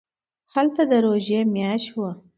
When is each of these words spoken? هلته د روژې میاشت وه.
هلته 0.53 0.81
د 0.91 0.91
روژې 1.05 1.39
میاشت 1.53 1.89
وه. 1.99 2.11